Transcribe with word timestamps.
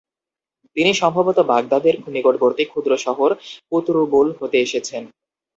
তিনি 0.77 0.91
সম্ভবত 1.01 1.37
বাগদাদ 1.51 1.83
এর 1.85 1.95
নিকটবর্তী 2.15 2.63
ক্ষুদ্র 2.67 2.91
শহর 2.97 3.29
কুতরুবুল, 3.69 4.27
হতে 4.39 4.57
এসেছেন। 4.59 5.03